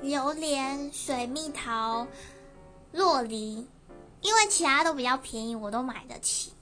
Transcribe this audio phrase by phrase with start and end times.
[0.00, 2.06] 榴莲、水蜜桃、
[2.92, 3.66] 洛梨，
[4.20, 6.52] 因为其他都比较便宜，我都买得起。